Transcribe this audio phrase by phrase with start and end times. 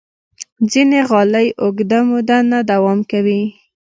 [0.71, 3.41] ځینې غالۍ اوږده موده نه دوام کوي.